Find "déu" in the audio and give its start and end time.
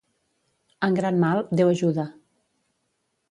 1.59-1.71